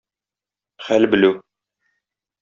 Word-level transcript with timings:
Хәл 0.85 1.07
белү 1.11 1.31